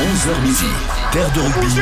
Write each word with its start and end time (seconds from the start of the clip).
11h 0.00 0.42
midi, 0.42 0.64
Terre 1.10 1.32
de 1.32 1.40
rugby. 1.40 1.74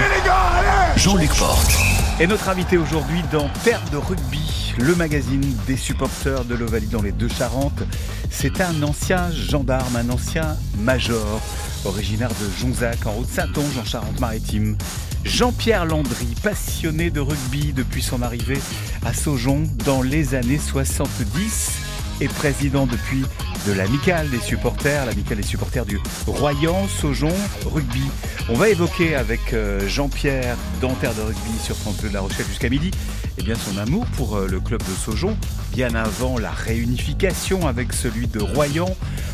Jean-Luc 0.97 1.35
Porte. 1.35 1.71
Et 2.19 2.27
notre 2.27 2.49
invité 2.49 2.79
aujourd'hui 2.79 3.21
dans 3.31 3.47
Terre 3.63 3.83
de 3.93 3.99
rugby, 3.99 4.73
le 4.79 4.95
magazine 4.95 5.45
des 5.67 5.77
supporters 5.77 6.47
de 6.47 6.55
l'Ovalie 6.55 6.87
dans 6.87 7.03
les 7.03 7.13
deux 7.13 7.29
Charentes, 7.29 7.83
c'est 8.31 8.63
un 8.63 8.83
ancien 8.83 9.31
gendarme, 9.31 9.97
un 9.97 10.09
ancien 10.09 10.57
major, 10.79 11.43
originaire 11.85 12.31
de 12.31 12.59
Jonzac 12.59 13.07
en 13.07 13.19
Haute-Saintonge 13.19 13.77
en 13.79 13.85
Charente-Maritime. 13.85 14.79
Jean-Pierre 15.27 15.85
Landry, 15.85 16.29
passionné 16.43 17.11
de 17.11 17.21
rugby 17.21 17.75
depuis 17.75 18.03
son 18.03 18.23
arrivée 18.23 18.61
à 19.05 19.13
Saujon 19.13 19.65
dans 19.85 20.01
les 20.01 20.35
années 20.35 20.59
70 20.59 21.86
et 22.21 22.29
président 22.29 22.87
depuis 22.87 23.25
de 23.67 23.73
l'amicale 23.73 24.29
des 24.31 24.39
supporters, 24.39 25.07
l'amicale 25.07 25.39
des 25.39 25.43
supporters 25.43 25.85
du 25.85 25.99
Royan, 26.27 26.87
Saujon, 26.89 27.33
rugby. 27.67 28.03
On 28.49 28.55
va 28.55 28.69
évoquer 28.69 29.17
avec 29.17 29.53
euh, 29.53 29.87
Jean-Pierre 29.89 30.57
Dentaire 30.81 31.15
de 31.15 31.23
rugby 31.23 31.59
sur 31.63 31.77
France 31.77 31.97
Bleu 31.97 32.09
de 32.09 32.15
La 32.15 32.21
Rochelle 32.21 32.47
jusqu'à 32.47 32.69
midi 32.69 32.91
eh 33.39 33.43
bien 33.43 33.55
son 33.55 33.77
amour 33.77 34.07
pour 34.17 34.37
euh, 34.37 34.47
le 34.49 34.61
club 34.61 34.81
de 34.83 34.95
Saujon, 34.95 35.37
bien 35.73 35.95
avant 35.95 36.39
la 36.39 36.51
réunification 36.51 37.67
avec 37.67 37.93
celui 37.93 38.29
de 38.29 38.41
Royan. 38.41 38.89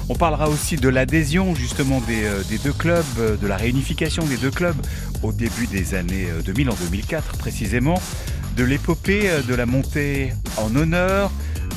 On 0.09 0.15
parlera 0.15 0.49
aussi 0.49 0.77
de 0.77 0.89
l'adhésion 0.89 1.55
justement 1.55 2.01
des, 2.01 2.25
euh, 2.25 2.43
des, 2.49 2.59
deux 2.59 2.73
clubs, 2.73 3.05
de 3.41 3.47
la 3.47 3.57
réunification 3.57 4.25
des 4.25 4.39
deux 4.39 4.51
clubs 4.51 4.81
au 5.23 5.33
début 5.33 5.67
des 5.67 5.95
années 5.95 6.27
2000 6.45 6.71
en 6.71 6.75
2004 6.75 7.37
précisément, 7.37 8.01
de 8.57 8.65
l'épopée 8.65 9.31
de 9.47 9.55
la 9.55 9.67
montée 9.67 10.33
en 10.57 10.75
honneur, 10.75 11.31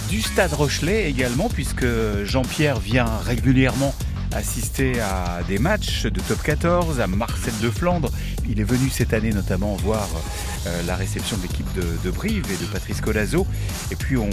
du 0.10 0.22
Stade 0.22 0.54
Rochelet 0.54 1.10
également, 1.10 1.50
puisque 1.50 1.86
Jean-Pierre 2.24 2.80
vient 2.80 3.06
régulièrement 3.26 3.94
assister 4.34 5.00
à 5.00 5.42
des 5.48 5.60
matchs 5.60 6.04
de 6.04 6.20
top 6.20 6.42
14 6.44 7.00
à 7.00 7.08
Marcel 7.08 7.54
de 7.62 7.70
Flandre. 7.70 8.10
Il 8.50 8.60
est 8.60 8.66
venu 8.66 8.90
cette 8.90 9.14
année 9.14 9.32
notamment 9.32 9.76
voir 9.76 10.08
euh, 10.68 10.82
la 10.86 10.96
réception 10.96 11.38
de 11.38 11.44
l'équipe 11.44 11.68
de, 11.74 12.12
Brive 12.12 12.46
et 12.52 12.58
de 12.64 12.70
Patrice 12.70 13.02
Colazo. 13.02 13.48
Et 13.92 13.96
puis 13.96 14.18
on, 14.18 14.30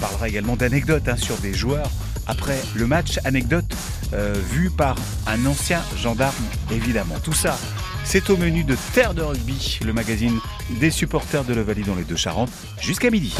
parlera 0.00 0.28
également 0.28 0.56
d'anecdotes 0.56 1.08
hein, 1.08 1.16
sur 1.16 1.36
des 1.36 1.54
joueurs 1.54 1.90
après 2.26 2.58
le 2.74 2.86
match. 2.86 3.18
Anecdote 3.24 3.72
euh, 4.12 4.34
vue 4.50 4.70
par 4.70 4.96
un 5.26 5.46
ancien 5.46 5.82
gendarme 5.96 6.34
évidemment. 6.70 7.14
Tout 7.22 7.32
ça, 7.32 7.58
c'est 8.04 8.30
au 8.30 8.36
menu 8.36 8.64
de 8.64 8.76
Terre 8.94 9.14
de 9.14 9.22
Rugby, 9.22 9.78
le 9.84 9.92
magazine 9.92 10.38
des 10.80 10.90
supporters 10.90 11.44
de 11.44 11.54
Valley 11.54 11.82
dans 11.82 11.94
les 11.94 12.04
deux 12.04 12.16
Charentes, 12.16 12.50
jusqu'à 12.80 13.10
midi. 13.10 13.34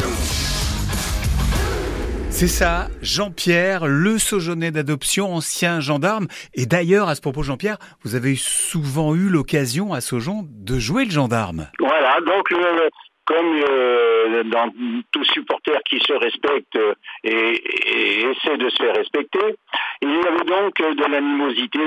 C'est 2.39 2.47
ça, 2.47 2.87
Jean-Pierre, 3.01 3.85
le 3.85 4.17
Saujonais 4.17 4.71
d'adoption, 4.71 5.25
ancien 5.33 5.81
gendarme. 5.81 6.27
Et 6.53 6.65
d'ailleurs, 6.67 7.09
à 7.09 7.15
ce 7.15 7.21
propos, 7.21 7.43
Jean-Pierre, 7.43 7.75
vous 8.05 8.15
avez 8.15 8.35
souvent 8.37 9.13
eu 9.13 9.27
l'occasion 9.27 9.91
à 9.91 9.99
Saujon 9.99 10.45
de 10.47 10.79
jouer 10.79 11.03
le 11.03 11.11
gendarme. 11.11 11.67
Voilà, 11.79 12.21
donc 12.21 12.49
euh, 12.53 12.87
comme 13.25 13.61
euh, 13.69 14.43
dans 14.45 14.71
tout 15.11 15.25
supporter 15.25 15.83
qui 15.83 15.99
se 15.99 16.13
respecte 16.13 16.77
euh, 16.77 16.93
et, 17.25 18.21
essaie 18.31 18.55
de 18.55 18.69
se 18.69 18.83
faire 18.83 18.95
respecter, 18.95 19.57
il 20.01 20.09
y 20.09 20.25
avait 20.25 20.45
donc 20.45 20.77
de 20.77 21.11
l'animosité 21.11 21.79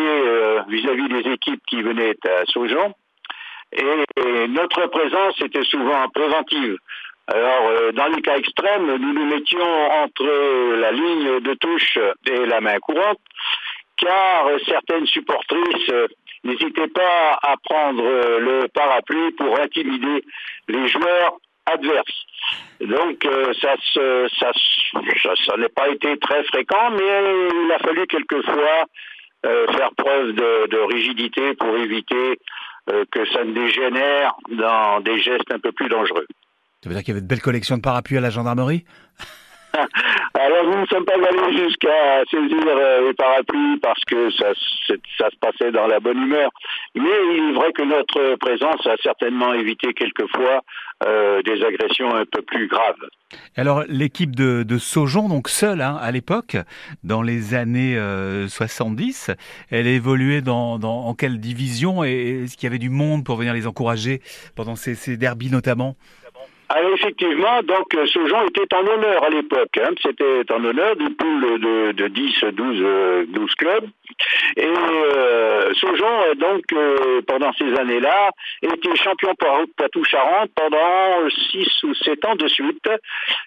vis-à-vis 0.69 1.09
des 1.09 1.31
équipes 1.31 1.63
qui 1.67 1.81
venaient 1.81 2.19
à 2.27 2.45
Saujon. 2.45 2.93
et 3.73 4.49
notre 4.49 4.87
présence 4.89 5.41
était 5.41 5.65
souvent 5.65 6.11
préventive. 6.11 6.77
Alors, 7.29 7.69
euh, 7.69 7.93
dans 7.93 8.09
les 8.09 8.21
cas 8.21 8.37
extrêmes, 8.37 8.87
nous 8.87 9.13
nous 9.13 9.27
mettions 9.27 9.91
entre 10.03 10.75
la 10.75 10.91
ligne 10.91 11.41
de 11.41 11.55
touche 11.55 11.99
et 12.27 12.47
la 12.47 12.61
main 12.61 12.79
courante, 12.81 13.21
car 13.97 14.47
certaines 14.67 15.07
supportrices 15.07 15.89
euh, 15.91 16.09
n'hésitaient 16.43 16.89
pas 16.89 17.39
à 17.43 17.55
prendre 17.63 18.05
euh, 18.05 18.41
le 18.41 18.69
parapluie 18.69 19.31
pour 19.33 19.59
intimider 19.61 20.25
les 20.69 20.89
joueurs 20.89 21.37
adverses. 21.67 22.25
Donc, 22.81 23.25
ça, 23.61 23.77
ça, 23.87 25.57
n'est 25.57 25.69
pas 25.69 25.89
été 25.91 26.19
très 26.19 26.43
fréquent, 26.45 26.91
mais 26.91 27.49
il 27.65 27.73
a 27.73 27.79
fallu 27.79 28.05
quelquefois 28.09 28.87
faire 29.45 29.91
preuve 29.97 30.33
de, 30.33 30.67
de, 30.67 30.79
rigidité 30.93 31.55
pour 31.55 31.77
éviter 31.77 32.41
que 33.13 33.25
ça 33.27 33.45
ne 33.45 33.53
dégénère 33.53 34.35
dans 34.49 34.99
des 35.01 35.21
gestes 35.21 35.53
un 35.53 35.61
peu 35.61 35.71
plus 35.71 35.89
dangereux. 35.89 36.27
Ça 36.83 36.89
veut 36.89 36.97
dire 36.97 37.05
qu'il 37.05 37.13
y 37.13 37.17
avait 37.17 37.21
de 37.21 37.29
belles 37.29 37.41
collections 37.41 37.77
de 37.77 37.83
parapluies 37.83 38.19
à 38.19 38.21
la 38.21 38.31
gendarmerie? 38.31 38.85
Alors 40.35 40.65
nous 40.65 40.81
ne 40.81 40.87
sommes 40.87 41.05
pas 41.05 41.15
allés 41.15 41.57
jusqu'à 41.57 42.25
saisir 42.29 42.65
euh, 42.67 43.07
les 43.07 43.15
parapluies 43.15 43.79
parce 43.81 44.03
que 44.05 44.31
ça, 44.33 44.53
ça, 45.19 45.31
se 45.31 45.37
passait 45.41 45.71
dans 45.71 45.87
la 45.87 46.01
bonne 46.01 46.19
humeur. 46.19 46.51
Mais 46.97 47.03
il 47.05 47.51
est 47.51 47.53
vrai 47.53 47.73
que 47.73 47.83
notre 47.83 48.37
présence 48.37 48.85
a 48.87 48.97
certainement 49.03 49.55
évité 49.55 49.95
quelquefois 49.95 50.63
euh, 51.07 51.41
des 51.43 51.63
agressions 51.65 52.15
un 52.15 52.25
peu 52.25 52.43
plus 52.43 52.67
graves. 52.67 52.97
Alors 53.57 53.85
l'équipe 53.89 54.35
de, 54.35 54.65
de, 54.65 54.79
Saujon, 54.79 55.29
donc 55.29 55.49
seule 55.49 55.81
hein, 55.81 55.97
à 56.01 56.11
l'époque, 56.11 56.57
dans 57.05 57.23
les 57.23 57.55
années 57.55 57.97
70, 58.49 59.29
euh, 59.29 59.35
elle 59.71 59.87
évoluait 59.87 60.43
dans, 60.43 60.79
dans, 60.79 61.07
en 61.07 61.15
quelle 61.15 61.39
division 61.39 62.03
et 62.05 62.43
est-ce 62.45 62.57
qu'il 62.57 62.67
y 62.67 62.71
avait 62.71 62.79
du 62.79 62.91
monde 62.91 63.25
pour 63.25 63.37
venir 63.37 63.55
les 63.55 63.67
encourager 63.67 64.21
pendant 64.57 64.75
ces, 64.75 64.97
ces 64.97 65.17
derbys 65.17 65.51
notamment? 65.51 65.97
Effectivement, 66.95 67.63
donc 67.63 67.95
euh, 67.95 68.07
Saujon 68.07 68.47
était 68.47 68.75
en 68.75 68.87
honneur 68.87 69.25
à 69.25 69.31
l'époque. 69.31 69.79
Hein. 69.79 69.95
C'était 70.03 70.53
en 70.53 70.65
honneur 70.65 70.97
d'une 70.97 71.15
poule 71.15 71.61
de, 71.61 71.93
de 71.93 72.09
10, 72.09 72.45
12, 72.53 73.27
12 73.29 73.55
clubs. 73.57 73.89
Et 74.57 74.67
euh, 74.67 75.73
Saujon, 75.75 76.35
donc, 76.37 76.65
euh, 76.73 77.23
pendant 77.27 77.53
ces 77.55 77.73
années-là, 77.75 78.31
était 78.63 78.97
champion 78.97 79.35
Poitou-Charentes 79.77 80.51
pendant 80.55 81.29
6 81.53 81.83
ou 81.85 81.95
7 81.95 82.25
ans 82.27 82.37
de 82.37 82.49
suite. 82.49 82.89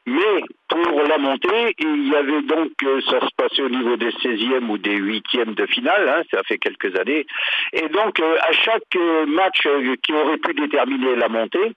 Mais 0.05 0.41
pour 0.67 1.03
la 1.03 1.17
montée, 1.17 1.75
il 1.79 2.09
y 2.09 2.15
avait 2.15 2.41
donc, 2.41 2.71
euh, 2.83 3.01
ça 3.09 3.19
se 3.21 3.33
passait 3.37 3.61
au 3.61 3.69
niveau 3.69 3.95
des 3.97 4.11
16e 4.11 4.67
ou 4.69 4.77
des 4.77 4.97
8e 4.97 5.55
de 5.55 5.65
finale, 5.67 6.09
hein, 6.09 6.23
ça 6.31 6.41
fait 6.47 6.57
quelques 6.57 6.97
années. 6.99 7.25
Et 7.73 7.87
donc, 7.89 8.19
à 8.19 8.51
chaque 8.51 8.95
match 9.27 9.67
qui 10.03 10.13
aurait 10.13 10.37
pu 10.37 10.53
déterminer 10.53 11.15
la 11.15 11.29
montée, 11.29 11.71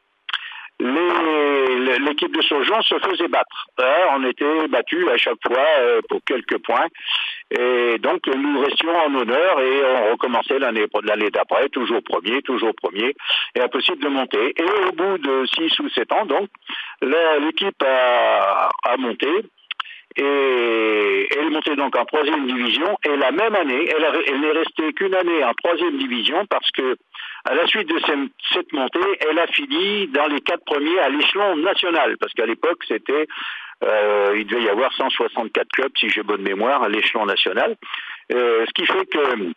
l'équipe 0.81 2.35
de 2.35 2.43
Saujon 2.43 2.81
se 2.83 2.99
faisait 2.99 3.29
battre. 3.29 3.67
On 4.15 4.25
était 4.25 4.69
battus 4.69 5.09
à 5.09 5.17
chaque 5.17 5.39
fois 5.47 5.65
euh, 5.81 6.01
pour 6.09 6.21
quelques 6.25 6.59
points. 6.59 6.87
Et 7.51 7.99
donc 7.99 8.27
nous 8.27 8.61
restions 8.61 8.95
en 8.95 9.15
honneur 9.15 9.61
et 9.61 9.83
on 9.85 10.11
recommençait 10.13 10.59
l'année 10.59 10.87
l'année 11.03 11.31
d'après, 11.31 11.69
toujours 11.71 12.03
premier, 12.03 12.43
toujours 12.43 12.75
premier, 12.75 13.15
et 13.55 13.61
impossible 13.61 14.03
de 14.03 14.09
monter. 14.09 14.55
Et 14.57 14.89
au 14.89 14.93
bout 14.93 15.19
de 15.19 15.47
six 15.47 15.79
ou 15.81 15.89
sept 15.91 16.13
ans, 16.13 16.27
donc, 16.27 16.49
l'équipe 17.01 17.83
a, 17.83 18.69
a 18.85 18.97
monté 18.99 19.29
et 20.17 21.29
elle 21.39 21.51
montait 21.51 21.77
donc 21.77 21.97
en 21.97 22.05
troisième 22.05 22.47
division. 22.47 22.97
Et 23.05 23.17
la 23.17 23.31
même 23.31 23.55
année, 23.55 23.89
elle, 23.89 24.41
n'est 24.41 24.51
restée 24.51 24.93
qu'une 24.95 25.15
année 25.15 25.45
en 25.45 25.53
troisième 25.55 25.99
division 25.99 26.47
parce 26.47 26.71
que 26.73 26.97
à 27.45 27.55
la 27.55 27.67
suite 27.67 27.89
de 27.89 27.99
cette 28.53 28.73
montée, 28.73 29.19
elle 29.29 29.39
a 29.39 29.47
fini 29.47 30.09
dans 30.09 30.27
les 30.27 30.41
quatre 30.41 30.65
premiers 30.65 30.99
à 30.99 31.09
l'échelon 31.09 31.57
national 31.57 32.17
parce 32.19 32.33
qu'à 32.33 32.47
l'époque 32.47 32.83
c'était 32.87 33.27
euh, 33.85 34.35
il 34.37 34.47
devait 34.47 34.65
y 34.65 34.69
avoir 34.69 34.93
164 34.93 35.69
clubs, 35.69 35.93
si 35.97 36.09
j'ai 36.09 36.23
bonne 36.23 36.43
mémoire, 36.43 36.83
à 36.83 36.89
l'échelon 36.89 37.27
national. 37.27 37.77
Euh, 38.33 38.67
ce 38.67 38.73
qui 38.73 38.87
fait 38.87 39.07
que 39.07 39.53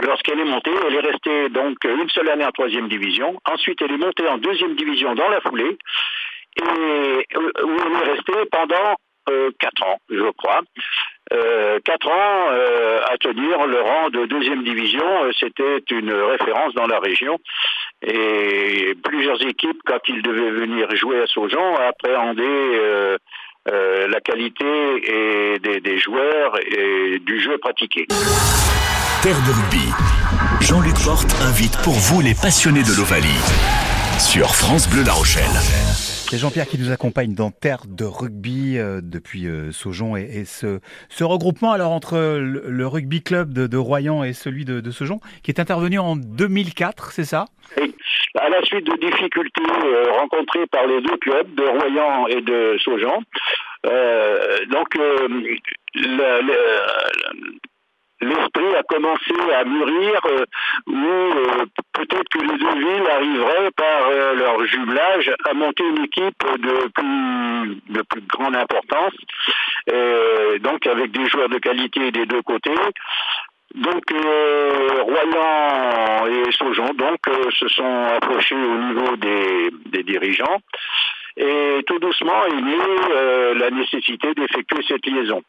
lorsqu'elle 0.00 0.40
est 0.40 0.44
montée, 0.44 0.72
elle 0.86 0.94
est 0.96 1.00
restée 1.00 1.48
donc 1.50 1.76
une 1.84 2.08
seule 2.10 2.28
année 2.30 2.44
en 2.44 2.50
troisième 2.50 2.88
division. 2.88 3.40
Ensuite, 3.48 3.80
elle 3.82 3.92
est 3.92 3.98
montée 3.98 4.26
en 4.26 4.38
deuxième 4.38 4.74
division 4.74 5.14
dans 5.14 5.28
la 5.28 5.40
foulée, 5.40 5.78
et 6.60 6.64
où 6.64 7.76
elle 7.86 7.92
est 7.92 8.12
restée 8.12 8.44
pendant 8.50 8.96
euh, 9.30 9.50
quatre 9.58 9.82
ans, 9.84 9.98
je 10.10 10.30
crois. 10.36 10.60
Euh, 11.32 11.78
quatre 11.84 12.08
ans 12.08 12.46
euh, 12.50 13.00
à 13.10 13.18
tenir 13.18 13.66
le 13.66 13.80
rang 13.80 14.08
de 14.10 14.24
deuxième 14.26 14.64
division, 14.64 15.04
c'était 15.38 15.82
une 15.90 16.12
référence 16.12 16.74
dans 16.74 16.86
la 16.86 16.98
région. 16.98 17.38
Et 18.02 18.94
plusieurs 19.02 19.40
équipes, 19.42 19.80
quand 19.84 19.98
ils 20.08 20.22
devaient 20.22 20.52
venir 20.52 20.94
jouer 20.96 21.20
à 21.20 21.26
Saujon, 21.26 21.76
appréhendaient 21.76 23.18
la 23.66 24.20
qualité 24.20 24.64
et 24.64 25.58
des, 25.58 25.98
joueurs 25.98 26.58
et 26.60 27.18
du 27.18 27.40
jeu 27.40 27.58
pratiqué. 27.58 28.06
Terre 29.22 29.40
de 29.46 29.52
rugby. 29.52 29.92
Jean-Luc 30.60 30.94
Porte 31.04 31.34
invite 31.42 31.76
pour 31.82 31.94
vous 31.94 32.20
les 32.20 32.34
passionnés 32.34 32.82
de 32.82 32.96
l'Ovalie 32.96 33.42
sur 34.18 34.54
France 34.54 34.88
Bleu 34.88 35.02
La 35.04 35.12
Rochelle. 35.12 36.07
C'est 36.30 36.36
Jean-Pierre 36.36 36.66
qui 36.66 36.76
nous 36.76 36.92
accompagne 36.92 37.34
dans 37.34 37.50
Terre 37.50 37.84
de 37.88 38.04
rugby 38.04 38.76
euh, 38.76 39.00
depuis 39.02 39.46
euh, 39.46 39.72
Saujon 39.72 40.14
et, 40.14 40.44
ce, 40.44 40.78
regroupement. 41.24 41.72
Alors 41.72 41.90
entre 41.90 42.18
le, 42.18 42.86
rugby 42.86 43.22
club 43.22 43.54
de, 43.54 43.76
Royan 43.78 44.22
et 44.24 44.34
celui 44.34 44.66
de, 44.66 44.80
de, 44.80 44.90
Saujon 44.90 45.20
qui 45.42 45.50
est 45.50 45.58
intervenu 45.58 45.98
en 45.98 46.16
2004, 46.16 47.12
c'est 47.12 47.24
ça? 47.24 47.46
À 48.34 48.50
la 48.50 48.62
suite 48.62 48.84
de 48.84 48.96
difficultés 49.00 49.62
euh, 49.62 50.12
rencontrées 50.20 50.66
par 50.66 50.86
les 50.86 51.00
deux 51.00 51.16
clubs 51.16 51.54
de 51.54 51.64
Royan 51.64 52.26
et 52.26 52.42
de 52.42 52.76
Saujon, 52.84 53.22
donc 54.70 54.94
le, 54.96 55.56
l'esprit 58.20 58.74
a 58.74 58.82
commencé 58.82 59.34
à 59.54 59.64
mûrir, 59.64 60.20
euh, 60.26 60.44
où 60.86 60.96
euh, 60.96 61.64
peut-être 61.92 62.28
que 62.30 62.40
les 62.40 62.58
deux 62.58 62.78
villes 62.78 63.08
arriveraient 63.10 63.70
par 63.76 64.08
euh, 64.10 64.34
leur 64.34 64.66
jumelage 64.66 65.30
à 65.48 65.54
monter 65.54 65.84
une 65.84 66.04
équipe 66.04 66.44
de 66.58 66.88
plus, 66.94 67.94
de 67.94 68.02
plus 68.02 68.22
grande 68.22 68.56
importance, 68.56 69.14
donc 70.60 70.86
avec 70.86 71.10
des 71.12 71.26
joueurs 71.28 71.48
de 71.48 71.58
qualité 71.58 72.10
des 72.10 72.26
deux 72.26 72.42
côtés. 72.42 72.74
Donc 73.74 74.04
Royan 75.00 76.26
et 76.26 76.52
Saujon 76.52 76.92
donc 76.94 77.18
se 77.50 77.68
sont 77.68 78.06
approchés 78.16 78.54
au 78.54 78.78
niveau 78.78 79.16
des, 79.16 80.02
dirigeants 80.02 80.58
et 81.36 81.82
tout 81.86 81.98
doucement 81.98 82.44
est 82.46 82.60
née 82.60 83.54
la 83.58 83.70
nécessité 83.70 84.34
d'effectuer 84.34 84.84
cette 84.88 85.06
liaison. 85.06 85.42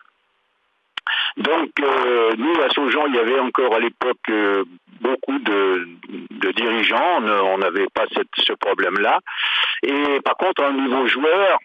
Donc, 1.38 1.70
euh, 1.82 2.32
nous, 2.38 2.62
à 2.62 2.70
Saujon, 2.70 3.08
il 3.08 3.16
y 3.16 3.20
avait 3.20 3.40
encore 3.40 3.74
à 3.74 3.80
l'époque 3.80 4.18
euh, 4.30 4.64
beaucoup 5.02 5.40
de, 5.40 5.88
dirigeants. 6.56 7.24
On 7.24 7.58
n'avait 7.58 7.88
pas 7.94 8.06
ce 8.36 8.54
problème-là. 8.54 9.20
Et 9.84 10.20
par 10.24 10.36
contre, 10.36 10.64
au 10.68 10.74
niveau 10.74 11.08
joueur, 11.08 11.60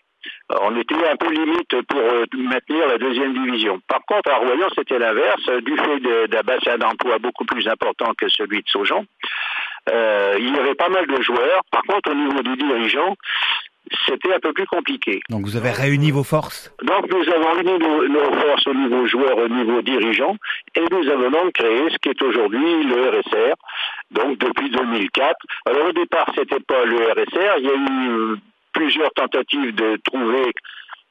on 0.60 0.76
était 0.78 0.94
un 0.94 1.16
peu 1.16 1.30
limite 1.30 1.82
pour 1.88 2.00
euh, 2.00 2.24
maintenir 2.34 2.86
la 2.86 2.98
deuxième 2.98 3.34
division. 3.34 3.80
Par 3.88 4.00
contre, 4.06 4.30
à 4.30 4.36
Royan, 4.36 4.68
c'était 4.76 4.98
l'inverse. 4.98 5.44
Du 5.64 5.76
fait 5.76 6.28
d'un 6.28 6.42
bassin 6.42 6.78
d'emploi 6.78 7.18
beaucoup 7.18 7.44
plus 7.44 7.66
important 7.68 8.12
que 8.16 8.28
celui 8.28 8.62
de 8.62 8.68
Saujon, 8.68 9.06
il 9.88 10.54
y 10.54 10.58
avait 10.58 10.74
pas 10.74 10.88
mal 10.88 11.06
de 11.06 11.20
joueurs. 11.22 11.62
Par 11.70 11.82
contre, 11.82 12.10
au 12.10 12.14
niveau 12.14 12.42
des 12.42 12.56
dirigeants, 12.56 13.16
c'était 14.06 14.34
un 14.34 14.40
peu 14.40 14.52
plus 14.52 14.66
compliqué. 14.66 15.20
Donc 15.28 15.44
vous 15.44 15.56
avez 15.56 15.70
réuni 15.70 16.10
vos 16.10 16.24
forces 16.24 16.72
Donc 16.82 17.10
nous 17.10 17.32
avons 17.32 17.52
réuni 17.54 17.78
nos, 17.78 18.32
forces 18.32 18.66
au 18.66 18.74
niveau 18.74 19.06
joueur, 19.06 19.36
au 19.38 19.48
niveau 19.48 19.82
dirigeant, 19.82 20.36
et 20.74 20.84
nous 20.90 21.08
avons 21.10 21.30
donc 21.30 21.52
créé 21.52 21.90
ce 21.90 21.98
qui 21.98 22.08
est 22.08 22.22
aujourd'hui 22.22 22.84
le 22.84 23.10
RSR, 23.10 23.54
donc 24.10 24.38
depuis 24.38 24.70
2004. 24.70 25.36
Alors 25.66 25.88
au 25.88 25.92
départ, 25.92 26.30
c'était 26.34 26.60
pas 26.60 26.84
le 26.84 26.96
RSR, 26.96 27.58
il 27.58 27.64
y 27.64 27.68
a 27.68 27.74
eu 27.74 28.36
plusieurs 28.72 29.12
tentatives 29.12 29.74
de 29.74 29.96
trouver 30.04 30.52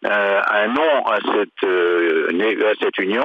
euh, 0.05 0.41
un 0.51 0.67
nom 0.67 1.05
à 1.05 1.15
cette 1.15 1.63
euh, 1.63 2.71
à 2.71 2.73
cette 2.81 2.97
union 2.97 3.23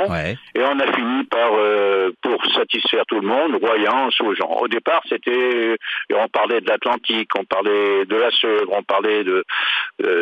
et 0.55 0.63
on 0.63 0.79
a 0.79 0.93
fini 0.93 1.25
par 1.25 1.51
euh, 1.55 2.13
pour 2.23 2.41
satisfaire 2.55 3.05
tout 3.09 3.21
le 3.21 3.27
monde 3.27 3.57
Royan 3.61 4.11
Saujon. 4.13 4.49
Au 4.61 4.69
départ 4.69 5.01
c'était 5.09 5.77
on 6.15 6.29
parlait 6.29 6.61
de 6.61 6.69
l'Atlantique, 6.69 7.31
on 7.37 7.45
parlait 7.45 8.05
de 8.05 8.17
la 8.17 8.31
Sèvre, 8.31 8.73
on 8.73 8.83
parlait 8.85 9.25
de 9.25 9.45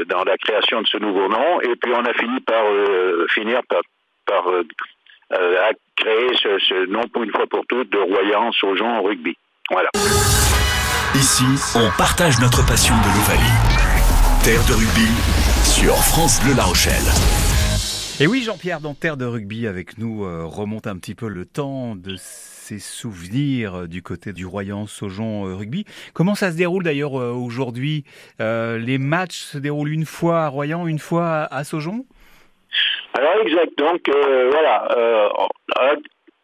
dans 0.08 0.24
la 0.24 0.38
création 0.38 0.80
de 0.80 0.86
ce 0.86 0.96
nouveau 0.96 1.28
nom 1.28 1.60
et 1.60 1.76
puis 1.76 1.92
on 1.94 2.04
a 2.04 2.14
fini 2.14 2.40
par 2.40 2.64
finir 3.28 3.60
par, 3.68 3.82
par 4.24 4.44
créer 5.96 6.28
ce, 6.42 6.58
ce, 6.58 6.86
nom 6.86 7.06
pour 7.12 7.22
une 7.22 7.32
fois 7.32 7.46
pour 7.50 7.66
toutes 7.66 7.90
de 7.90 7.98
Royan 7.98 8.50
Saujon 8.52 9.02
rugby. 9.02 9.36
Voilà. 9.70 9.90
Ici, 11.14 11.44
on 11.76 11.90
partage 11.98 12.38
notre 12.40 12.66
passion 12.66 12.94
de 12.94 13.08
l'Ovalie. 13.08 13.65
Terre 14.46 14.64
de 14.68 14.74
rugby 14.74 15.10
sur 15.64 15.96
France 15.96 16.38
Bleu 16.44 16.54
La 16.56 16.62
Rochelle. 16.62 17.02
Et 18.20 18.28
oui, 18.28 18.44
Jean-Pierre, 18.44 18.78
dans 18.78 18.94
Terre 18.94 19.16
de 19.16 19.24
rugby 19.24 19.66
avec 19.66 19.98
nous, 19.98 20.24
euh, 20.24 20.44
remonte 20.44 20.86
un 20.86 20.96
petit 20.98 21.16
peu 21.16 21.26
le 21.26 21.46
temps 21.46 21.96
de 21.96 22.14
ses 22.16 22.78
souvenirs 22.78 23.74
euh, 23.74 23.86
du 23.88 24.04
côté 24.04 24.32
du 24.32 24.46
Royan 24.46 24.86
Saujon 24.86 25.48
euh, 25.48 25.56
Rugby. 25.56 25.84
Comment 26.14 26.36
ça 26.36 26.52
se 26.52 26.56
déroule 26.56 26.84
d'ailleurs 26.84 27.14
aujourd'hui 27.14 28.04
Les 28.38 28.98
matchs 28.98 29.40
se 29.40 29.58
déroulent 29.58 29.90
une 29.90 30.06
fois 30.06 30.44
à 30.44 30.48
Royan, 30.48 30.86
une 30.86 31.00
fois 31.00 31.48
à, 31.50 31.64
Saujon 31.64 32.06
alors 33.14 33.46
exact, 33.46 33.76
donc 33.78 34.08
voilà, 34.50 34.86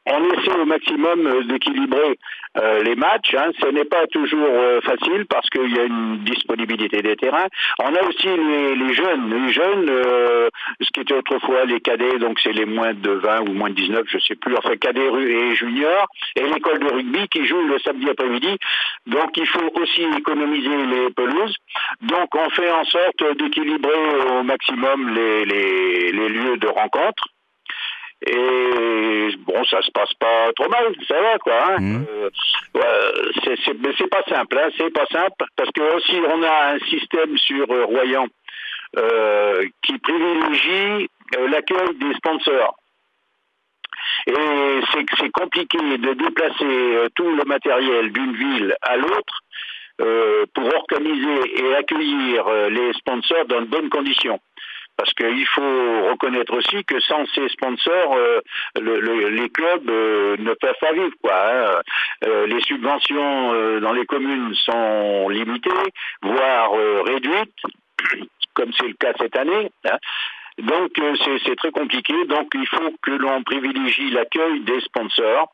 on 0.07 0.25
essaie 0.33 0.59
au 0.59 0.65
maximum 0.65 1.47
d'équilibrer 1.47 2.19
euh, 2.59 2.83
les 2.83 2.97
matchs. 2.97 3.35
Hein, 3.35 3.51
ce 3.61 3.69
n'est 3.69 3.85
pas 3.85 4.07
toujours 4.09 4.49
euh, 4.51 4.81
facile 4.81 5.27
parce 5.27 5.49
qu'il 5.49 5.75
y 5.75 5.79
a 5.79 5.85
une 5.85 6.19
disponibilité 6.25 7.03
des 7.03 7.17
terrains. 7.17 7.47
On 7.79 7.95
a 7.95 8.03
aussi 8.07 8.27
les, 8.27 8.95
jeunes. 8.95 9.31
Les 9.31 9.53
jeunes, 9.53 9.89
euh, 9.89 10.49
ce 10.81 10.91
qui 10.93 11.01
était 11.01 11.15
autrefois 11.15 11.65
les 11.65 11.81
cadets, 11.81 12.19
donc 12.19 12.41
c'est 12.41 12.53
les 12.53 12.67
moins 12.67 12.95
de 12.95 13.11
20 13.11 13.49
ou 13.49 13.53
moins 13.53 13.71
de 13.71 13.75
19, 13.75 14.03
je 14.07 14.19
sais 14.19 14.35
plus, 14.35 14.57
enfin 14.57 14.77
cadets 14.77 15.07
et 15.07 15.55
juniors, 15.55 16.07
et 16.37 16.43
l'école 16.43 16.81
de 16.81 16.93
rugby 16.93 17.29
qui 17.29 17.47
joue 17.47 17.63
le 17.63 17.79
samedi 17.79 18.09
après-midi. 18.11 18.57
Donc 19.07 19.37
il 19.37 19.47
faut 19.47 19.71
aussi 19.81 20.03
économiser 20.19 20.87
les 20.87 21.11
pelouses. 21.11 21.57
Donc 22.03 22.35
on 22.35 22.51
fait 22.51 22.71
en 22.71 22.85
sorte 22.85 23.37
d'équilibrer 23.39 23.93
au 24.31 24.43
maximum 24.43 25.15
les, 25.15 25.45
les, 25.45 26.13
les 26.13 26.29
lieux 26.29 26.57
de 26.57 26.67
rencontre. 26.67 27.25
Et 28.27 29.37
bon, 29.39 29.65
ça 29.65 29.83
se 29.83 29.91
passe 29.91 30.13
pas 30.15 30.53
trop 30.55 30.69
mal, 30.69 30.95
ça 31.09 31.21
va 31.21 31.39
quoi. 31.39 31.73
Hein. 31.73 31.81
Mmh. 31.81 32.07
Euh, 32.77 33.33
c'est 33.65 34.11
pas 34.11 34.23
simple, 34.29 34.59
hein, 34.59 34.69
c'est 34.77 34.93
pas 34.93 35.07
simple 35.07 35.45
parce 35.57 35.71
que 35.73 35.97
aussi 35.97 36.21
on 36.33 36.43
a 36.43 36.75
un 36.75 36.79
système 36.81 37.37
sur 37.39 37.71
euh, 37.71 37.85
Royan 37.85 38.27
euh, 38.99 39.67
qui 39.83 39.97
privilégie 39.99 41.09
euh, 41.39 41.49
l'accueil 41.49 41.95
des 41.95 42.13
sponsors. 42.15 42.77
Et 44.27 44.81
c'est 45.19 45.31
compliqué 45.31 45.79
de 45.79 46.13
déplacer 46.13 46.65
euh, 46.65 47.09
tout 47.17 47.31
le 47.31 47.43
matériel 47.45 48.13
d'une 48.13 48.37
ville 48.37 48.75
à 48.83 48.97
l'autre 48.97 49.41
pour 50.55 50.75
organiser 50.75 51.63
et 51.63 51.75
accueillir 51.77 52.45
les 52.71 52.93
sponsors 52.95 53.45
dans 53.47 53.61
de 53.61 53.67
bonnes 53.67 53.89
conditions 53.89 54.41
parce 54.97 55.13
qu'il 55.15 55.47
faut 55.47 56.11
reconnaître 56.11 56.55
aussi 56.55 56.85
que 56.85 57.01
sans 57.01 57.25
ces 57.35 57.49
sponsors, 57.49 58.17
euh, 58.17 58.41
les 58.77 59.49
clubs 59.51 59.89
euh, 59.91 60.37
ne 60.39 60.55
peuvent 60.55 60.79
pas 60.81 60.93
vivre. 60.93 61.15
Quoi, 61.23 61.35
hein. 61.35 61.81
euh, 62.25 62.47
les 62.47 62.61
subventions 62.61 63.81
dans 63.81 63.93
les 63.93 64.07
communes 64.07 64.55
sont 64.55 65.29
limitées, 65.29 65.71
voire 66.23 66.73
réduites, 67.05 67.55
comme 68.55 68.73
c'est 68.79 68.89
le 68.89 68.95
cas 68.95 69.13
cette 69.19 69.37
année. 69.37 69.71
Hein. 69.85 69.99
Donc 70.59 70.91
c'est 71.47 71.57
très 71.57 71.71
compliqué. 71.71 72.15
Donc 72.27 72.49
il 72.55 72.67
faut 72.69 72.95
que 73.03 73.13
l'on 73.13 73.43
privilégie 73.43 74.11
l'accueil 74.11 74.61
des 74.61 74.81
sponsors 74.83 75.53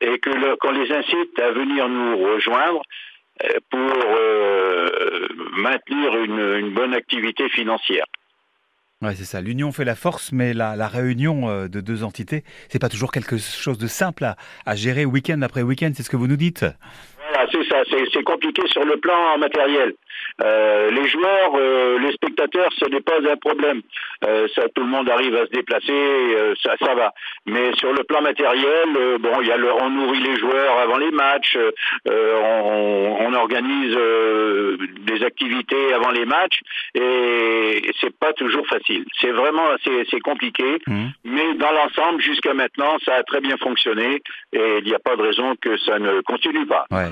et 0.00 0.18
que 0.18 0.56
qu'on 0.56 0.72
les 0.72 0.90
incite 0.92 1.38
à 1.38 1.52
venir 1.52 1.88
nous 1.88 2.18
rejoindre 2.18 2.82
pour 3.70 3.92
maintenir 5.52 6.16
une 6.16 6.70
bonne 6.70 6.94
activité 6.94 7.48
financière. 7.48 8.06
Ouais, 9.02 9.14
c'est 9.16 9.24
ça. 9.24 9.40
L'union 9.40 9.70
fait 9.70 9.84
la 9.84 9.96
force, 9.96 10.32
mais 10.32 10.54
la, 10.54 10.88
réunion 10.88 11.48
euh, 11.48 11.68
de 11.68 11.80
deux 11.80 12.04
entités, 12.04 12.44
c'est 12.70 12.78
pas 12.78 12.88
toujours 12.88 13.12
quelque 13.12 13.36
chose 13.36 13.76
de 13.76 13.86
simple 13.86 14.34
à 14.64 14.76
gérer 14.76 15.04
week-end 15.04 15.42
après 15.42 15.62
week-end. 15.62 15.92
C'est 15.94 16.02
ce 16.02 16.10
que 16.10 16.16
vous 16.16 16.28
nous 16.28 16.36
dites. 16.36 16.64
Voilà, 17.34 17.50
c'est 17.50 17.64
ça. 17.68 17.82
C'est 18.12 18.22
compliqué 18.22 18.62
sur 18.68 18.84
le 18.84 18.96
plan 18.96 19.38
matériel. 19.38 19.94
Euh, 20.42 20.90
les 20.90 21.08
joueurs, 21.08 21.52
euh, 21.56 21.98
les 21.98 22.12
spectateurs, 22.12 22.68
ce 22.78 22.86
n'est 22.86 23.00
pas 23.00 23.18
un 23.18 23.36
problème. 23.36 23.82
Euh, 24.26 24.46
ça, 24.54 24.62
tout 24.74 24.82
le 24.82 24.88
monde 24.88 25.08
arrive 25.08 25.34
à 25.36 25.46
se 25.46 25.50
déplacer, 25.50 25.92
euh, 25.92 26.54
ça, 26.62 26.74
ça 26.80 26.94
va. 26.94 27.12
Mais 27.46 27.74
sur 27.76 27.92
le 27.92 28.02
plan 28.04 28.20
matériel, 28.20 29.18
bon, 29.20 29.40
il 29.40 29.48
y 29.48 29.52
a 29.52 29.56
le, 29.56 29.72
on 29.72 29.90
nourrit 29.90 30.20
les 30.20 30.36
joueurs 30.36 30.78
avant 30.78 30.98
les 30.98 31.10
matchs, 31.10 31.58
on, 32.06 33.16
on, 33.20 33.34
organise 33.34 33.96
des 35.00 35.24
activités 35.24 35.92
avant 35.92 36.10
les 36.10 36.24
matchs, 36.24 36.60
et 36.94 37.82
c'est 38.00 38.16
pas 38.16 38.32
toujours 38.32 38.66
facile. 38.66 39.04
C'est 39.20 39.32
vraiment, 39.32 39.66
c'est 39.84 40.20
compliqué. 40.20 40.78
Mmh. 40.86 41.06
Mais 41.24 41.54
dans 41.54 41.72
l'ensemble, 41.72 42.20
jusqu'à 42.20 42.54
maintenant, 42.54 42.96
ça 43.04 43.16
a 43.16 43.22
très 43.24 43.40
bien 43.40 43.56
fonctionné, 43.58 44.22
et 44.52 44.78
il 44.78 44.84
n'y 44.84 44.94
a 44.94 45.00
pas 45.00 45.16
de 45.16 45.22
raison 45.22 45.54
que 45.60 45.76
ça 45.78 45.98
ne 45.98 46.20
continue 46.22 46.66
pas. 46.66 46.86
Ouais. 46.90 47.10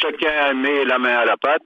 Chacun 0.00 0.54
met 0.54 0.84
la 0.84 0.98
main 0.98 1.16
à 1.16 1.24
la 1.24 1.36
pâte. 1.36 1.62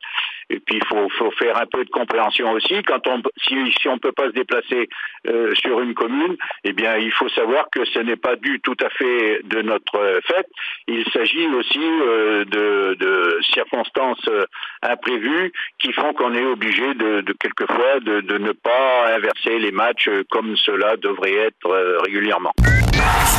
Et 0.51 0.61
puis 0.61 0.77
il 0.77 0.85
faut, 0.85 1.09
faut, 1.19 1.31
faire 1.33 1.57
un 1.57 1.67
peu 1.67 1.85
de 1.85 1.91
compréhension 1.91 2.53
aussi. 2.53 2.83
Quand 2.83 3.07
on, 3.07 3.23
si, 3.43 3.55
si 3.81 3.89
on 3.89 3.99
peut 3.99 4.13
pas 4.13 4.27
se 4.27 4.33
déplacer 4.33 4.89
euh, 5.29 5.55
sur 5.55 5.81
une 5.81 5.95
commune, 5.95 6.37
eh 6.65 6.73
bien 6.73 6.97
il 6.97 7.13
faut 7.13 7.29
savoir 7.31 7.71
que 7.71 7.85
ce 7.87 8.01
n'est 8.01 8.17
pas 8.17 8.37
dû 8.37 8.61
tout 8.61 8.77
à 8.85 8.91
fait 8.91 9.41
de 9.45 9.63
notre 9.63 10.21
fait. 10.27 10.47
Il 10.89 11.05
s'agit 11.13 11.47
aussi 11.47 11.79
euh, 11.79 12.45
de, 12.45 12.97
de, 12.99 13.39
circonstances 13.55 14.29
euh, 14.29 14.45
imprévues 14.83 15.53
qui 15.79 15.93
font 15.93 16.13
qu'on 16.13 16.35
est 16.35 16.45
obligé 16.45 16.95
de, 16.95 17.25
quelquefois 17.41 18.01
de, 18.01 18.21
de, 18.21 18.39
ne 18.39 18.53
pas 18.53 19.15
inverser 19.15 19.59
les 19.59 19.73
matchs 19.73 20.11
comme 20.31 20.57
cela 20.57 20.97
devrait 20.97 21.35
être 21.35 21.67
euh, 21.67 21.99
régulièrement. 22.05 22.53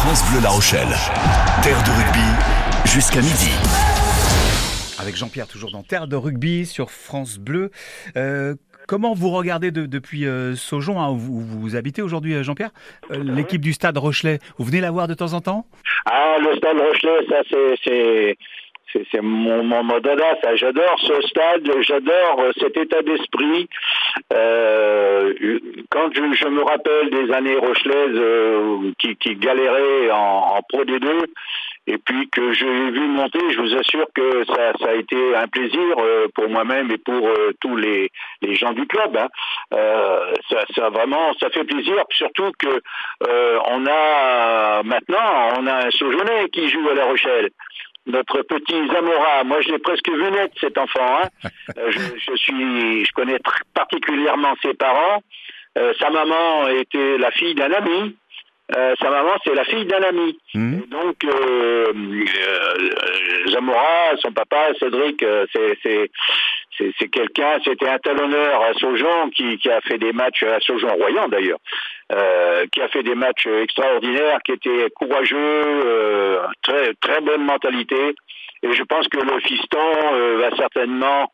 France 0.03 0.31
Bleu 0.31 0.41
La 0.41 0.49
Rochelle, 0.49 0.93
terre 1.61 1.81
de 1.83 1.91
rugby 1.91 2.89
jusqu'à 2.91 3.21
midi 3.21 4.02
avec 5.03 5.17
Jean-Pierre, 5.17 5.47
toujours 5.47 5.69
dans 5.69 5.83
Terre 5.83 6.07
de 6.07 6.15
rugby 6.15 6.65
sur 6.65 6.89
France 6.89 7.37
Bleu. 7.37 7.71
Euh, 8.15 8.55
comment 8.87 9.13
vous 9.13 9.31
regardez 9.31 9.69
depuis 9.69 10.25
euh, 10.25 10.55
Saujon, 10.55 10.97
hein, 11.01 11.09
où 11.09 11.17
vous, 11.17 11.75
habitez 11.75 12.01
aujourd'hui, 12.01 12.33
euh, 12.35 12.43
Jean-Pierre, 12.43 12.71
l'équipe 13.09 13.59
du 13.59 13.73
Stade 13.73 13.97
Rochelet 13.97 14.39
Vous 14.57 14.63
venez 14.63 14.79
la 14.79 14.91
voir 14.91 15.09
de 15.09 15.13
temps 15.13 15.33
en 15.33 15.41
temps? 15.41 15.65
Ah, 16.05 16.37
le 16.39 16.55
Stade 16.55 16.77
Rochelet, 16.77 17.27
ça 17.27 17.41
c'est 17.83 18.37
c'est 19.11 19.21
mon, 19.21 19.63
mon, 19.63 19.83
mon 19.83 19.99
dada, 19.99 20.37
ça. 20.43 20.55
J'adore 20.55 20.99
ce 20.99 21.21
stade, 21.27 21.67
j'adore 21.81 22.45
cet 22.59 22.77
état 22.77 23.01
d'esprit. 23.01 23.67
Euh, 24.33 25.33
quand 25.89 26.09
je, 26.13 26.21
je, 26.33 26.47
me 26.47 26.63
rappelle 26.63 27.09
des 27.09 27.33
années 27.33 27.55
rochelaises 27.55 28.15
euh, 28.15 28.91
qui, 28.99 29.15
qui 29.15 29.35
galéraient 29.35 30.11
en, 30.11 30.57
en 30.57 30.61
Pro 30.69 30.83
D2, 30.83 31.25
et 31.85 31.97
puis 31.97 32.29
que 32.29 32.53
j'ai 32.53 32.91
vu 32.91 33.07
monter, 33.07 33.39
je 33.51 33.59
vous 33.59 33.75
assure 33.75 34.05
que 34.15 34.45
ça, 34.45 34.71
ça 34.79 34.89
a 34.89 34.93
été 34.93 35.35
un 35.35 35.47
plaisir 35.47 35.97
euh, 35.99 36.27
pour 36.33 36.49
moi-même 36.49 36.89
et 36.91 36.97
pour 36.97 37.27
euh, 37.27 37.51
tous 37.59 37.75
les, 37.75 38.09
les, 38.41 38.55
gens 38.55 38.71
du 38.71 38.87
club. 38.87 39.17
Hein. 39.17 39.27
Euh, 39.73 40.33
ça, 40.49 40.63
ça, 40.75 40.89
vraiment, 40.89 41.33
ça 41.39 41.49
fait 41.49 41.65
plaisir, 41.65 41.95
surtout 42.11 42.51
que 42.57 42.81
on 43.65 43.85
a 43.85 44.83
maintenant, 44.83 45.59
on 45.59 45.67
a 45.67 45.87
un 45.87 45.91
Saujonais 45.91 46.49
qui 46.49 46.69
joue 46.69 46.87
à 46.89 46.95
La 46.95 47.05
Rochelle 47.05 47.49
notre 48.05 48.41
petit 48.41 48.87
Zamora. 48.87 49.45
Moi, 49.45 49.61
je 49.61 49.69
l'ai 49.71 49.79
presque 49.79 50.09
vu 50.09 50.31
naître 50.31 50.55
cet 50.59 50.77
enfant. 50.77 51.21
Hein. 51.23 51.49
je, 51.89 51.99
je, 51.99 52.35
suis, 52.35 53.05
je 53.05 53.11
connais 53.13 53.39
particulièrement 53.73 54.53
ses 54.61 54.73
parents. 54.73 55.21
Euh, 55.77 55.93
sa 55.99 56.09
maman 56.11 56.67
était 56.67 57.17
la 57.17 57.31
fille 57.31 57.55
d'un 57.55 57.71
ami. 57.71 58.15
Euh, 58.75 58.95
sa 58.99 59.09
maman, 59.09 59.31
c'est 59.43 59.53
la 59.53 59.65
fille 59.65 59.85
d'un 59.85 60.01
ami. 60.01 60.39
Mmh. 60.53 60.77
donc, 60.89 61.23
euh, 61.25 61.91
euh, 61.93 63.51
Zamora, 63.51 64.15
son 64.21 64.31
papa, 64.31 64.73
Cédric, 64.79 65.23
c'est 65.53 66.09
c'est 66.77 67.07
quelqu'un, 67.09 67.59
c'était 67.63 67.87
un 67.87 67.99
talonneur 67.99 68.61
à 68.61 68.73
Saujon 68.73 69.29
qui, 69.35 69.57
qui, 69.57 69.69
a 69.69 69.81
fait 69.81 69.97
des 69.97 70.13
matchs 70.13 70.43
à 70.43 70.59
Saujon-Royan 70.59 71.27
d'ailleurs, 71.27 71.59
euh, 72.11 72.65
qui 72.71 72.81
a 72.81 72.87
fait 72.87 73.03
des 73.03 73.15
matchs 73.15 73.45
extraordinaires, 73.45 74.39
qui 74.43 74.53
était 74.53 74.89
courageux, 74.95 75.37
euh, 75.37 76.39
très 76.63 76.93
très 76.95 77.21
bonne 77.21 77.43
mentalité. 77.43 78.15
Et 78.63 78.71
je 78.71 78.83
pense 78.83 79.07
que 79.07 79.19
le 79.19 79.39
fiston 79.41 80.13
euh, 80.13 80.37
va 80.37 80.55
certainement 80.55 81.31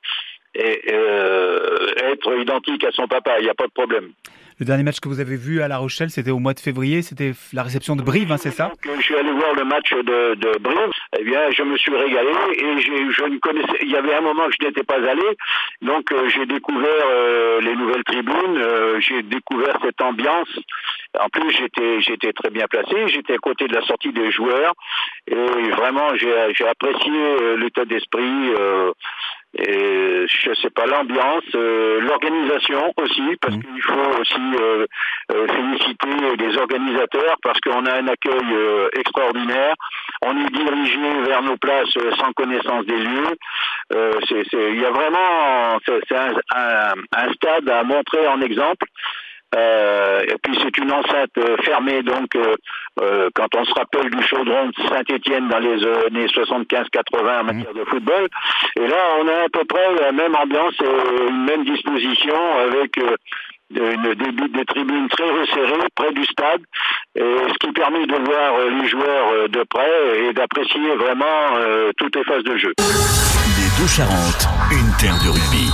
être 0.55 2.39
identique 2.39 2.83
à 2.83 2.91
son 2.91 3.07
papa. 3.07 3.39
Il 3.39 3.43
n'y 3.43 3.49
a 3.49 3.53
pas 3.53 3.67
de 3.67 3.71
problème. 3.71 4.11
Le 4.59 4.65
dernier 4.65 4.83
match 4.83 4.99
que 4.99 5.07
vous 5.07 5.21
avez 5.21 5.37
vu 5.37 5.61
à 5.61 5.69
La 5.69 5.77
Rochelle, 5.77 6.09
c'était 6.09 6.31
au 6.31 6.39
mois 6.39 6.53
de 6.53 6.59
février, 6.59 7.01
c'était 7.01 7.31
la 7.53 7.63
réception 7.63 7.95
de 7.95 8.01
Brive, 8.01 8.29
hein, 8.29 8.37
c'est 8.37 8.51
ça? 8.51 8.73
Je 8.83 9.01
suis 9.01 9.15
allé 9.15 9.31
voir 9.31 9.53
le 9.53 9.63
match 9.63 9.93
de, 9.93 10.35
de, 10.35 10.59
Brive. 10.59 10.91
Eh 11.17 11.23
bien, 11.23 11.49
je 11.51 11.63
me 11.63 11.77
suis 11.77 11.95
régalé 11.95 12.33
et 12.57 12.81
je 12.81 13.23
ne 13.23 13.39
connaissais. 13.39 13.77
Il 13.83 13.89
y 13.89 13.95
avait 13.95 14.13
un 14.15 14.19
moment 14.19 14.47
que 14.47 14.55
je 14.59 14.67
n'étais 14.67 14.83
pas 14.83 14.95
allé, 14.95 15.37
donc 15.81 16.11
euh, 16.11 16.27
j'ai 16.27 16.45
découvert 16.45 17.05
euh, 17.05 17.61
les 17.61 17.73
nouvelles 17.73 18.03
tribunes, 18.03 18.57
euh, 18.57 18.99
j'ai 18.99 19.23
découvert 19.23 19.77
cette 19.81 20.01
ambiance. 20.01 20.49
En 21.17 21.29
plus, 21.29 21.51
j'étais 21.51 22.01
j'étais 22.01 22.33
très 22.33 22.49
bien 22.49 22.67
placé, 22.67 23.07
j'étais 23.07 23.35
à 23.35 23.37
côté 23.37 23.65
de 23.65 23.73
la 23.73 23.81
sortie 23.83 24.11
des 24.11 24.29
joueurs 24.29 24.73
et 25.25 25.69
vraiment 25.71 26.15
j'ai 26.15 26.67
apprécié 26.67 27.55
l'état 27.57 27.85
d'esprit. 27.85 28.51
Et 29.57 30.25
je 30.27 30.53
sais 30.61 30.69
pas 30.69 30.85
l'ambiance, 30.85 31.43
euh, 31.55 31.99
l'organisation 32.01 32.93
aussi, 32.97 33.35
parce 33.41 33.55
mmh. 33.55 33.61
qu'il 33.63 33.81
faut 33.81 34.21
aussi 34.21 34.41
euh, 34.61 34.85
euh, 35.31 35.47
féliciter 35.47 36.37
les 36.37 36.57
organisateurs 36.57 37.35
parce 37.41 37.59
qu'on 37.61 37.85
a 37.85 37.93
un 37.95 38.07
accueil 38.07 38.53
euh, 38.53 38.89
extraordinaire. 38.93 39.73
On 40.21 40.37
est 40.37 40.51
dirigé 40.51 41.21
vers 41.25 41.41
nos 41.41 41.57
places 41.57 41.97
euh, 41.97 42.11
sans 42.17 42.31
connaissance 42.33 42.85
des 42.85 42.97
lieux. 42.97 43.37
il 44.53 44.79
y 44.79 44.85
a 44.85 44.91
vraiment, 44.91 45.79
c'est 45.87 46.15
un, 46.15 46.33
un, 46.55 46.93
un, 47.15 47.33
stade 47.33 47.69
à 47.69 47.83
montrer 47.83 48.27
en 48.27 48.41
exemple. 48.41 48.85
Euh, 49.55 50.21
et 50.27 50.35
puis 50.43 50.57
c'est 50.61 50.77
une 50.77 50.91
enceinte 50.91 51.31
euh, 51.39 51.57
fermée, 51.63 52.03
donc 52.03 52.35
euh, 52.35 52.53
euh, 53.01 53.29
quand 53.33 53.47
on 53.55 53.65
se 53.65 53.73
rappelle 53.73 54.11
du 54.11 54.21
chaudron 54.23 54.67
de 54.67 54.87
Saint-Étienne 54.87 55.47
dans 55.49 55.57
les 55.57 55.83
années 55.83 56.27
75-80 56.27 57.39
en 57.39 57.43
matière 57.45 57.73
de 57.73 57.83
football, 57.85 58.27
et 58.79 58.87
là 58.87 58.97
on 59.19 59.27
a 59.27 59.45
à 59.45 59.49
peu 59.51 59.65
près 59.65 59.95
la 60.01 60.11
même 60.11 60.35
ambiance 60.35 60.75
et 60.81 61.29
une 61.29 61.45
même 61.45 61.65
disposition 61.65 62.35
avec 62.63 62.97
une 63.71 64.13
débit 64.13 64.49
des 64.49 64.65
tribunes 64.65 65.07
très 65.09 65.29
resserrées 65.31 65.87
près 65.95 66.11
du 66.13 66.25
stade, 66.25 66.61
et 67.15 67.21
ce 67.21 67.57
qui 67.59 67.71
permet 67.71 68.05
de 68.05 68.15
voir 68.15 68.53
les 68.69 68.87
joueurs 68.87 69.49
de 69.49 69.63
près 69.67 70.27
et 70.27 70.33
d'apprécier 70.33 70.95
vraiment 70.95 71.57
toutes 71.97 72.15
les 72.15 72.23
phases 72.23 72.43
de 72.43 72.57
jeu. 72.57 72.73
Les 72.77 73.81
deux 73.81 73.87
Charentes, 73.87 74.47
une 74.71 74.91
terre 74.99 75.17
de 75.23 75.29
rugby 75.29 75.69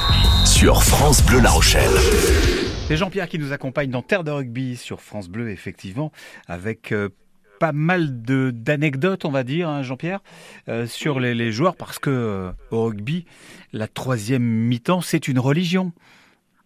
sur 0.45 0.81
France 0.83 1.25
Bleu 1.25 1.41
La 1.41 1.49
Rochelle. 1.49 2.54
C'est 2.87 2.97
Jean-Pierre 2.97 3.27
qui 3.27 3.39
nous 3.39 3.51
accompagne 3.51 3.89
dans 3.89 4.03
Terre 4.03 4.23
de 4.23 4.29
rugby 4.29 4.77
sur 4.77 5.01
France 5.01 5.27
Bleu, 5.27 5.49
effectivement, 5.49 6.11
avec 6.47 6.91
euh, 6.91 7.09
pas 7.59 7.71
mal 7.71 8.21
d'anecdotes, 8.21 9.25
on 9.25 9.31
va 9.31 9.43
dire, 9.43 9.67
hein, 9.67 9.81
Jean-Pierre, 9.81 10.19
euh, 10.69 10.85
sur 10.85 11.19
les, 11.19 11.33
les, 11.33 11.51
joueurs, 11.51 11.75
parce 11.75 11.97
que 11.97 12.11
euh, 12.11 12.51
au 12.69 12.85
rugby, 12.85 13.25
la 13.73 13.87
troisième 13.87 14.43
mi-temps, 14.43 15.01
c'est 15.01 15.27
une 15.27 15.39
religion. 15.39 15.93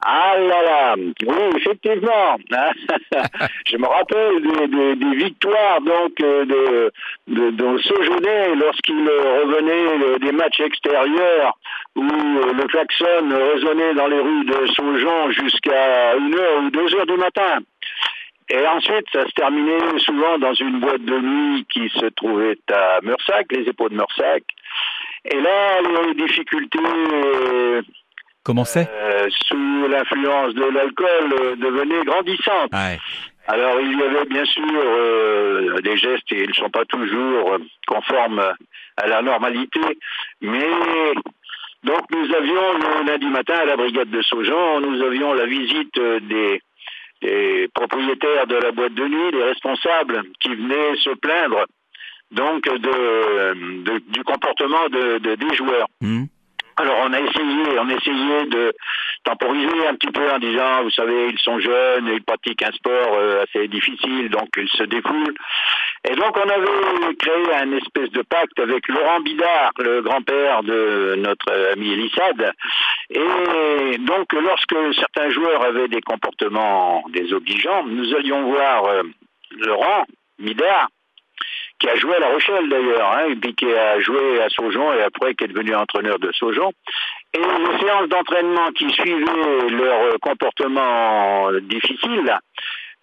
Ah 0.02 0.36
là 0.38 0.64
là, 0.64 0.96
oui, 0.98 1.58
effectivement. 1.58 2.38
je 3.68 3.78
me 3.78 3.86
rappelle 3.86 4.42
des, 4.42 4.68
des, 4.68 4.96
des 4.96 5.16
victoires 5.16 5.82
donc 5.82 6.16
de, 6.18 6.92
de, 7.28 7.50
de 7.52 7.78
Sojourner 7.80 8.56
lorsqu'il 8.56 8.96
revenait 8.96 10.20
des 10.20 10.32
matchs 10.32 10.62
extérieurs 10.62 11.58
où 11.98 12.02
le 12.04 12.68
klaxon 12.68 13.30
résonnait 13.54 13.94
dans 13.96 14.08
les 14.08 14.20
rues 14.20 14.46
de 14.46 14.68
Saujon 14.68 15.32
jusqu'à 15.32 16.16
une 16.16 16.34
heure 16.34 16.64
ou 16.64 16.70
deux 16.70 16.96
heures 16.96 17.06
du 17.06 17.18
matin. 17.18 17.60
Et 18.52 18.66
ensuite, 18.68 19.06
ça 19.12 19.28
se 19.28 19.32
terminait 19.34 20.00
souvent 20.00 20.38
dans 20.40 20.54
une 20.54 20.80
boîte 20.80 21.04
de 21.04 21.20
nuit 21.20 21.66
qui 21.70 21.90
se 21.90 22.06
trouvait 22.08 22.58
à 22.72 23.00
Meursac, 23.04 23.46
les 23.52 23.68
épaules 23.68 23.92
de 23.92 23.96
Meursac. 23.96 24.44
Et 25.26 25.40
là, 25.40 25.82
les 25.82 26.14
difficultés 26.16 26.80
Euh, 28.90 29.28
Sous 29.48 29.88
l'influence 29.88 30.54
de 30.54 30.64
l'alcool, 30.64 31.34
euh, 31.42 31.56
devenait 31.56 32.04
grandissante. 32.06 32.72
Ouais. 32.74 32.98
Alors 33.48 33.80
il 33.82 33.98
y 33.98 34.04
avait 34.04 34.26
bien 34.26 34.46
sûr 34.46 34.64
euh, 34.76 35.80
des 35.82 35.98
gestes 35.98 36.32
et 36.32 36.44
ils 36.44 36.50
ne 36.50 36.54
sont 36.54 36.70
pas 36.70 36.86
toujours 36.86 37.58
conformes 37.88 38.44
à 38.98 39.08
la 39.08 39.22
normalité, 39.24 39.80
mais 40.42 40.70
donc 41.84 42.02
nous 42.12 42.36
avions 42.36 42.74
le 42.74 43.08
lundi 43.08 43.26
matin 43.28 43.56
à 43.62 43.66
la 43.66 43.76
brigade 43.76 44.12
de 44.12 44.22
Saujon, 44.22 44.82
nous 44.82 45.02
avions 45.04 45.34
la 45.34 45.48
visite 45.48 46.00
des, 46.00 46.62
des 47.24 47.68
propriétaires 47.74 48.46
de 48.46 48.56
la 48.56 48.72
boîte 48.72 48.94
de 48.94 49.08
nuit, 49.08 49.32
des 49.32 49.44
responsables 49.44 50.22
qui 50.40 50.54
venaient 50.54 50.96
se 50.98 51.10
plaindre 51.16 51.66
donc 52.32 52.64
de, 52.66 53.84
de 53.84 54.00
du 54.10 54.24
comportement 54.24 54.88
de, 54.90 55.18
de 55.18 55.36
des 55.36 55.56
joueurs. 55.56 55.88
Mmh. 56.02 56.26
Alors 56.80 56.96
on 57.04 57.12
a 57.12 57.20
essayé, 57.20 57.78
on 57.78 57.90
a 57.90 57.94
essayé 57.94 58.46
de 58.46 58.74
temporiser 59.26 59.86
un 59.86 59.96
petit 59.96 60.12
peu 60.14 60.32
en 60.32 60.40
disant, 60.40 60.84
vous 60.84 60.92
savez, 60.92 61.28
ils 61.28 61.40
sont 61.40 61.60
jeunes, 61.60 62.08
ils 62.08 62.24
pratiquent 62.24 62.64
un 62.64 62.72
sport 62.72 63.16
euh, 63.16 63.44
assez 63.44 63.68
difficile, 63.68 64.30
donc 64.30 64.48
ils 64.56 64.70
se 64.70 64.84
défoulent. 64.84 65.36
Et 66.10 66.16
donc 66.16 66.38
on 66.38 66.50
avait 66.50 67.16
créé 67.16 67.54
un 67.54 67.74
espèce 67.74 68.10
de 68.12 68.22
pacte 68.22 68.58
avec 68.60 68.88
Laurent 68.88 69.20
Bidard, 69.20 69.72
le 69.80 70.02
grand-père 70.02 70.64
de 70.64 71.16
notre 71.18 71.52
ami 71.74 71.92
Elissade. 71.92 72.54
Et 73.10 73.98
donc 73.98 74.32
lorsque 74.32 74.96
certains 74.96 75.32
joueurs 75.32 75.62
avaient 75.66 75.90
des 75.90 76.02
comportements 76.02 77.04
désobligeants, 77.10 77.84
nous 77.88 78.16
allions 78.16 78.44
voir 78.44 78.86
euh, 78.86 79.04
Laurent 79.52 80.06
Bidard 80.40 80.88
qui 81.80 81.90
a 81.90 81.96
joué 81.96 82.16
à 82.16 82.20
La 82.20 82.28
Rochelle 82.28 82.70
d'ailleurs, 82.70 83.12
hein, 83.12 83.30
et 83.30 83.36
puis 83.36 83.56
qui 83.56 83.66
a 83.66 84.00
joué 84.02 84.42
à 84.42 84.50
Saujon 84.50 84.94
et 84.94 85.02
après 85.02 85.34
qui 85.34 85.46
est 85.46 85.48
devenu 85.48 85.74
entraîneur 85.76 86.20
de 86.20 86.32
Saujon. 86.34 86.72
Et 87.34 87.40
les 87.40 87.80
séances 87.80 88.10
d'entraînement 88.10 88.68
qui 88.76 88.90
suivaient 88.92 89.70
leur 89.70 90.20
comportement 90.22 91.52
difficile, 91.62 92.38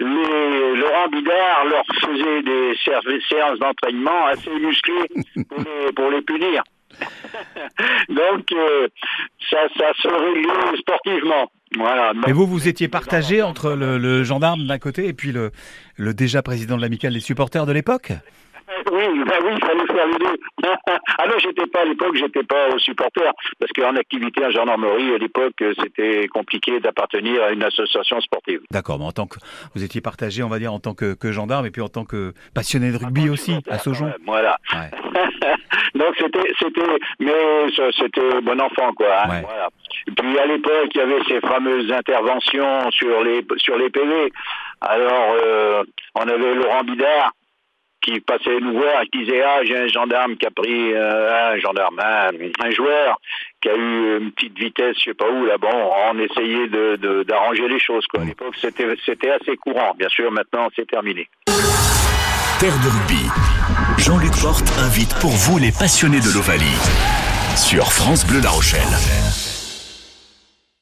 Laurent 0.00 1.08
Bidard 1.10 1.64
leur 1.70 1.84
faisait 2.00 2.42
des 2.42 3.20
séances 3.28 3.58
d'entraînement 3.58 4.26
assez 4.26 4.50
musclées 4.50 5.08
pour 5.94 6.10
les, 6.10 6.22
punir. 6.22 6.62
Donc 8.08 8.52
euh, 8.52 8.88
ça, 9.50 9.68
se 9.68 10.08
réglait 10.08 10.78
sportivement. 10.78 11.50
Voilà. 11.76 12.12
Mais 12.26 12.32
vous, 12.32 12.46
vous 12.46 12.68
étiez 12.68 12.88
partagé 12.88 13.42
entre 13.42 13.72
le, 13.72 14.22
gendarme 14.22 14.66
d'un 14.66 14.78
côté 14.78 15.06
et 15.06 15.12
puis 15.14 15.32
le 15.32 16.14
déjà 16.14 16.42
président 16.42 16.76
de 16.76 16.82
l'amicale 16.82 17.14
des 17.14 17.20
supporters 17.20 17.64
de 17.64 17.72
l'époque? 17.72 18.12
Oui, 18.92 19.24
ben 19.24 19.38
oui, 19.44 19.52
il 19.56 19.64
fallait 19.64 19.86
faire 19.86 20.06
les 20.06 20.18
deux. 20.18 20.36
ah 20.86 21.26
non, 21.28 21.34
j'étais 21.38 21.66
pas 21.66 21.80
à 21.80 21.84
l'époque, 21.84 22.16
j'étais 22.16 22.42
pas 22.42 22.68
au 22.68 22.78
supporter, 22.78 23.32
parce 23.58 23.72
qu'en 23.72 23.96
activité 23.96 24.44
en 24.44 24.50
gendarmerie, 24.50 25.14
à 25.14 25.18
l'époque, 25.18 25.62
c'était 25.82 26.28
compliqué 26.28 26.80
d'appartenir 26.80 27.42
à 27.42 27.50
une 27.52 27.62
association 27.62 28.20
sportive. 28.20 28.60
D'accord, 28.70 28.98
mais 28.98 29.06
en 29.06 29.12
tant 29.12 29.26
que 29.26 29.38
vous 29.74 29.82
étiez 29.82 30.00
partagé, 30.00 30.42
on 30.42 30.48
va 30.48 30.58
dire, 30.58 30.72
en 30.72 30.80
tant 30.80 30.94
que, 30.94 31.14
que 31.14 31.32
gendarme 31.32 31.66
et 31.66 31.70
puis 31.70 31.82
en 31.82 31.88
tant 31.88 32.04
que 32.04 32.32
passionné 32.54 32.92
de 32.92 32.96
rugby 32.96 33.28
aussi 33.30 33.54
à. 33.70 33.76
Ouais, 33.86 34.14
voilà. 34.26 34.58
Ouais. 34.72 34.90
Donc 35.94 36.14
c'était, 36.18 36.52
c'était, 36.58 36.98
mais 37.20 37.32
c'était 37.98 38.40
bon 38.42 38.60
enfant 38.60 38.92
quoi. 38.94 39.22
Hein, 39.24 39.30
ouais. 39.30 39.42
voilà. 39.42 39.68
Et 40.08 40.12
puis 40.12 40.38
à 40.38 40.46
l'époque, 40.46 40.90
il 40.94 40.98
y 40.98 41.00
avait 41.00 41.22
ces 41.28 41.40
fameuses 41.40 41.90
interventions 41.92 42.90
sur 42.90 43.22
les 43.22 43.44
sur 43.58 43.76
les 43.78 43.90
PV. 43.90 44.32
Alors, 44.80 45.34
euh, 45.42 45.84
on 46.14 46.22
avait 46.22 46.54
Laurent 46.54 46.84
Bidard 46.84 47.32
qui 48.00 48.20
passaient 48.20 48.60
nous 48.60 48.72
voir 48.72 49.02
qui 49.12 49.24
disaient 49.24 49.42
ah 49.42 49.64
j'ai 49.64 49.76
un 49.76 49.88
gendarme 49.88 50.36
qui 50.36 50.46
a 50.46 50.50
pris 50.50 50.92
euh, 50.92 51.52
un 51.52 51.58
gendarme 51.58 51.98
un, 51.98 52.70
joueur 52.70 53.18
qui 53.60 53.68
a 53.68 53.74
eu 53.74 54.18
une 54.20 54.32
petite 54.32 54.58
vitesse 54.58 54.96
je 54.98 55.10
sais 55.10 55.14
pas 55.14 55.28
où 55.28 55.44
là 55.44 55.58
bon 55.58 55.68
on 56.10 56.18
essayait 56.18 56.68
de 56.68 57.22
d'arranger 57.24 57.68
les 57.68 57.80
choses 57.80 58.06
quoi. 58.06 58.20
À 58.20 58.24
l'époque 58.24 58.54
c'était 58.60 58.86
c'était 59.04 59.30
assez 59.30 59.56
courant. 59.56 59.94
Bien 59.98 60.08
sûr 60.08 60.30
maintenant 60.30 60.68
c'est 60.74 60.86
terminé. 60.86 61.28
Terre 62.60 62.78
de 62.82 62.88
rugby. 62.88 63.22
Jean-Luc 63.98 64.32
Porte 64.40 64.70
invite 64.78 65.14
pour 65.20 65.30
vous 65.30 65.58
les 65.58 65.72
passionnés 65.72 66.20
de 66.20 66.32
l'Ovalie 66.34 66.64
sur 67.56 67.92
France 67.92 68.26
Bleu 68.26 68.40
La 68.42 68.50
Rochelle 68.50 69.45